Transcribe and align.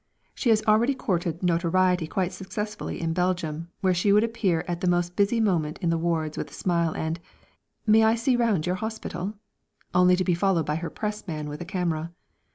She 0.33 0.49
has 0.49 0.63
already 0.67 0.95
courted 0.95 1.43
notoriety 1.43 2.07
quite 2.07 2.31
successfully 2.33 2.99
in 2.99 3.13
Belgium, 3.13 3.67
where 3.81 3.93
she 3.93 4.11
would 4.11 4.23
appear 4.23 4.65
at 4.67 4.81
the 4.81 4.87
most 4.89 5.15
busy 5.15 5.39
moment 5.39 5.77
in 5.77 5.91
the 5.91 5.97
wards 5.99 6.39
with 6.39 6.49
a 6.49 6.53
smile 6.55 6.95
and 6.95 7.19
a 7.87 7.91
"May 7.91 8.03
I 8.03 8.15
see 8.15 8.35
round 8.35 8.65
your 8.65 8.77
hospital?" 8.77 9.35
only 9.93 10.15
to 10.15 10.23
be 10.23 10.33
followed 10.33 10.65
by 10.65 10.77
her 10.77 10.89
press 10.89 11.27
man 11.27 11.47
with 11.49 11.61
a 11.61 11.65
camera. 11.65 12.11